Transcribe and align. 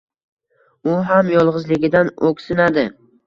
U 0.93 0.95
ham 1.09 1.29
yolgʻizligidan 1.33 2.11
oʻksinadi 2.31 2.87